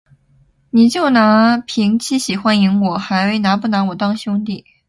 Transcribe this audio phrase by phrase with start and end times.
[0.71, 4.65] 你就拿瓶七喜欢迎我，还拿不拿我当兄弟